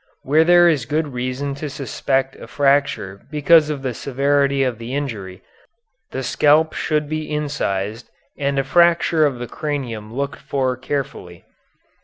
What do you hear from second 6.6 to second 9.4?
should be incised and a fracture of